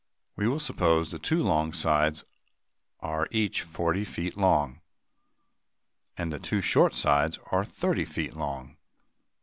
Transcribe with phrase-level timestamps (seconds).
[0.35, 2.23] We will suppose the two long sides
[3.01, 4.81] are each forty feet long,
[6.17, 8.77] and the two short sides each thirty feet long.